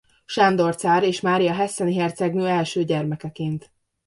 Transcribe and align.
Sándor 0.25 0.75
cár 0.75 1.03
és 1.03 1.21
Mária 1.21 1.53
hesseni 1.53 1.95
hercegnő 1.97 2.47
első 2.47 2.83
gyermekeként. 2.83 3.71